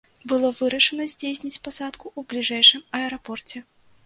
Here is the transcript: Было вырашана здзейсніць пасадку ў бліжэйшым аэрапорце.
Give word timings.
Было 0.31 0.47
вырашана 0.59 1.05
здзейсніць 1.13 1.61
пасадку 1.67 2.05
ў 2.17 2.31
бліжэйшым 2.33 2.81
аэрапорце. 3.03 3.57